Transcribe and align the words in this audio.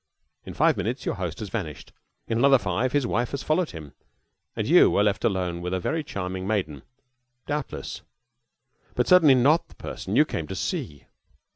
In 0.47 0.55
five 0.55 0.77
minutes 0.77 1.05
your 1.05 1.13
host 1.13 1.37
has 1.41 1.49
vanished. 1.49 1.91
In 2.27 2.39
another 2.39 2.57
five 2.57 2.91
his 2.91 3.05
wife 3.05 3.29
has 3.29 3.43
followed 3.43 3.69
him, 3.69 3.93
and 4.55 4.65
you 4.67 4.97
are 4.97 5.03
left 5.03 5.23
alone 5.23 5.61
with 5.61 5.75
a 5.75 5.79
very 5.79 6.03
charming 6.03 6.47
maiden, 6.47 6.81
doubtless, 7.45 8.01
but 8.95 9.07
certainly 9.07 9.35
not 9.35 9.67
the 9.67 9.75
person 9.75 10.15
you 10.15 10.25
came 10.25 10.47
to 10.47 10.55
see. 10.55 11.05